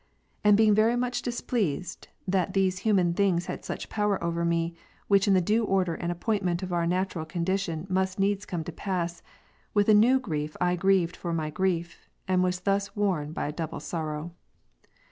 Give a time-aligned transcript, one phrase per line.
[0.43, 4.73] And being very —'''much displeased, that these human things had such power over me,
[5.11, 8.71] Avhich in the due order and appointment of our natural condition, must needs come to
[8.71, 9.21] pass,
[9.75, 13.53] with a new grief I grieved for my grief, and was thus worn by a
[13.53, 14.33] double sorrow.